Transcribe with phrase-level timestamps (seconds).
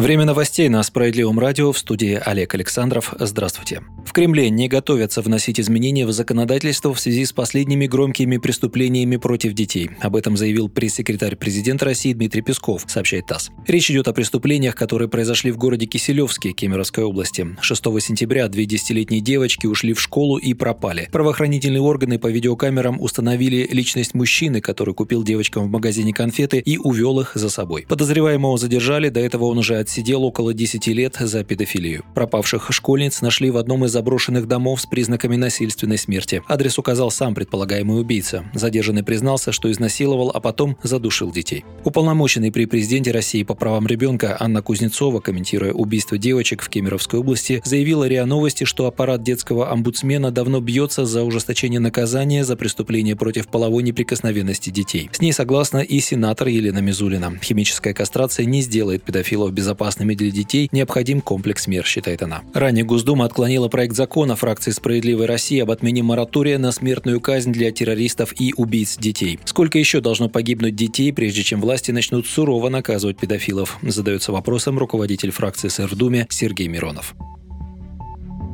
[0.00, 3.12] Время новостей на Справедливом радио в студии Олег Александров.
[3.18, 3.82] Здравствуйте.
[4.06, 9.52] В Кремле не готовятся вносить изменения в законодательство в связи с последними громкими преступлениями против
[9.52, 9.90] детей.
[10.00, 13.50] Об этом заявил пресс-секретарь президента России Дмитрий Песков, сообщает ТАСС.
[13.66, 17.46] Речь идет о преступлениях, которые произошли в городе Киселевске Кемеровской области.
[17.60, 21.10] 6 сентября две десятилетние девочки ушли в школу и пропали.
[21.12, 27.20] Правоохранительные органы по видеокамерам установили личность мужчины, который купил девочкам в магазине конфеты и увел
[27.20, 27.84] их за собой.
[27.86, 32.04] Подозреваемого задержали, до этого он уже отсидел около 10 лет за педофилию.
[32.14, 36.44] Пропавших школьниц нашли в одном из заброшенных домов с признаками насильственной смерти.
[36.46, 38.44] Адрес указал сам предполагаемый убийца.
[38.54, 41.64] Задержанный признался, что изнасиловал, а потом задушил детей.
[41.82, 47.60] Уполномоченный при президенте России по правам ребенка Анна Кузнецова, комментируя убийство девочек в Кемеровской области,
[47.64, 53.48] заявила РИА Новости, что аппарат детского омбудсмена давно бьется за ужесточение наказания за преступление против
[53.48, 55.10] половой неприкосновенности детей.
[55.12, 57.36] С ней согласна и сенатор Елена Мизулина.
[57.42, 62.42] Химическая кастрация не сделает педофилов безопасными безопасными для детей, необходим комплекс мер, считает она.
[62.54, 67.72] Ранее Госдума отклонила проект закона фракции «Справедливой России» об отмене моратория на смертную казнь для
[67.72, 69.38] террористов и убийц детей.
[69.44, 73.78] Сколько еще должно погибнуть детей, прежде чем власти начнут сурово наказывать педофилов?
[73.82, 77.14] Задается вопросом руководитель фракции СР в Думе Сергей Миронов.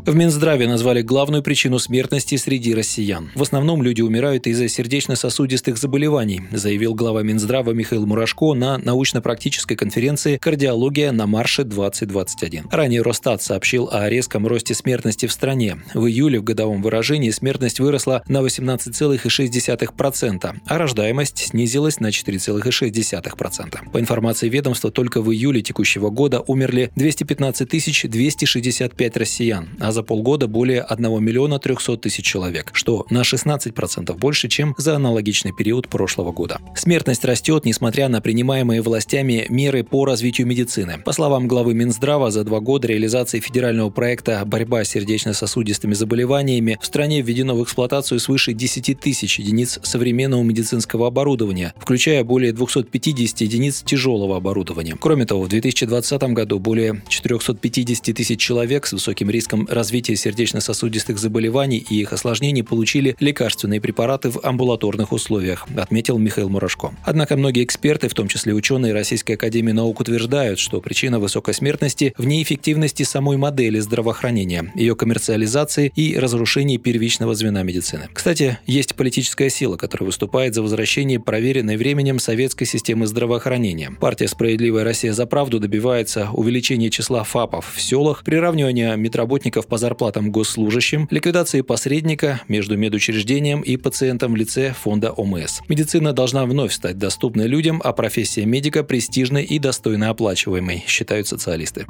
[0.07, 3.33] В Минздраве назвали главную причину смертности среди россиян.
[3.35, 10.37] В основном люди умирают из-за сердечно-сосудистых заболеваний, заявил глава Минздрава Михаил Мурашко на научно-практической конференции
[10.37, 12.69] «Кардиология на марше-2021».
[12.71, 15.79] Ранее Росстат сообщил о резком росте смертности в стране.
[15.93, 23.91] В июле в годовом выражении смертность выросла на 18,6%, а рождаемость снизилась на 4,6%.
[23.91, 30.47] По информации ведомства, только в июле текущего года умерли 215 265 россиян, а за полгода
[30.47, 36.33] более 1 миллиона 300 тысяч человек, что на 16% больше, чем за аналогичный период прошлого
[36.33, 36.61] года.
[36.75, 40.99] Смертность растет, несмотря на принимаемые властями меры по развитию медицины.
[41.03, 46.85] По словам главы Минздрава, за два года реализации федерального проекта «Борьба с сердечно-сосудистыми заболеваниями» в
[46.85, 53.83] стране введено в эксплуатацию свыше 10 тысяч единиц современного медицинского оборудования, включая более 250 единиц
[53.83, 54.95] тяжелого оборудования.
[55.01, 61.17] Кроме того, в 2020 году более 450 тысяч человек с высоким риском развития развития сердечно-сосудистых
[61.17, 66.93] заболеваний и их осложнений получили лекарственные препараты в амбулаторных условиях, отметил Михаил Мурашко.
[67.05, 72.15] Однако многие эксперты, в том числе ученые Российской Академии Наук, утверждают, что причина высокой смертности
[72.19, 78.09] в неэффективности самой модели здравоохранения, ее коммерциализации и разрушении первичного звена медицины.
[78.13, 83.93] Кстати, есть политическая сила, которая выступает за возвращение проверенной временем советской системы здравоохранения.
[84.01, 89.79] Партия «Справедливая Россия за правду» добивается увеличения числа ФАПов в селах, приравнивания медработников по по
[89.79, 95.61] зарплатам госслужащим, ликвидации посредника между медучреждением и пациентом в лице фонда ОМС.
[95.69, 101.85] Медицина должна вновь стать доступной людям, а профессия медика престижной и достойно оплачиваемой, считают социалисты.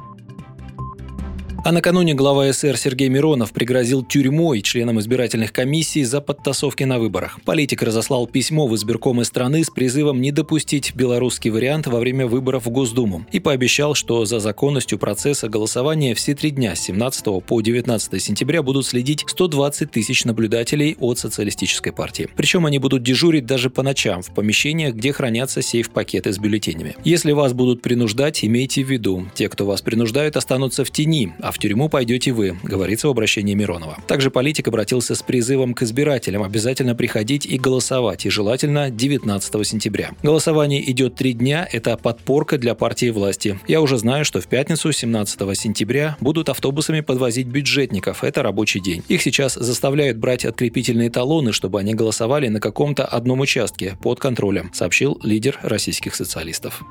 [1.66, 7.40] А накануне глава СР Сергей Миронов пригрозил тюрьмой членам избирательных комиссий за подтасовки на выборах.
[7.44, 12.66] Политик разослал письмо в избиркомы страны с призывом не допустить белорусский вариант во время выборов
[12.66, 17.60] в Госдуму и пообещал, что за законностью процесса голосования все три дня с 17 по
[17.60, 22.28] 19 сентября будут следить 120 тысяч наблюдателей от социалистической партии.
[22.36, 26.94] Причем они будут дежурить даже по ночам в помещениях, где хранятся сейф-пакеты с бюллетенями.
[27.02, 31.55] Если вас будут принуждать, имейте в виду, те, кто вас принуждают, останутся в тени, а
[31.56, 33.96] в тюрьму пойдете вы, говорится в обращении Миронова.
[34.06, 40.10] Также политик обратился с призывом к избирателям обязательно приходить и голосовать, и желательно 19 сентября.
[40.22, 43.58] Голосование идет три дня, это подпорка для партии власти.
[43.66, 49.02] Я уже знаю, что в пятницу, 17 сентября, будут автобусами подвозить бюджетников, это рабочий день.
[49.08, 54.70] Их сейчас заставляют брать открепительные талоны, чтобы они голосовали на каком-то одном участке под контролем,
[54.74, 56.84] сообщил лидер российских социалистов.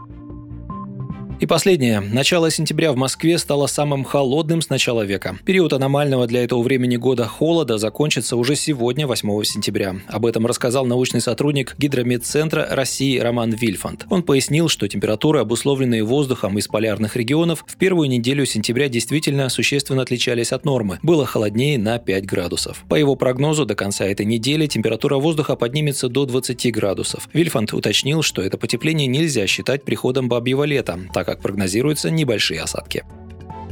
[1.38, 2.00] И последнее.
[2.00, 5.38] Начало сентября в Москве стало самым холодным с начала века.
[5.44, 9.98] Период аномального для этого времени года холода закончится уже сегодня, 8 сентября.
[10.08, 14.06] Об этом рассказал научный сотрудник Гидрометцентра России Роман Вильфанд.
[14.10, 20.04] Он пояснил, что температуры, обусловленные воздухом из полярных регионов, в первую неделю сентября действительно существенно
[20.04, 21.00] отличались от нормы.
[21.04, 22.86] Было холоднее на 5 градусов.
[22.88, 27.28] По его прогнозу, до конца этой недели температура воздуха поднимется до 20 градусов.
[27.34, 33.04] Вильфанд уточнил, что это потепление нельзя считать приходом бабьего лета, как прогнозируются небольшие осадки.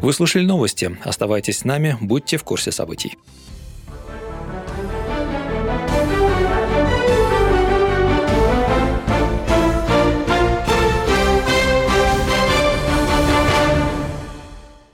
[0.02, 0.98] Вы слушали новости.
[1.04, 3.18] Оставайтесь с нами, будьте в курсе событий.